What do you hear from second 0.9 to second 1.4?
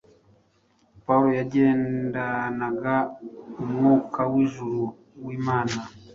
Pawulo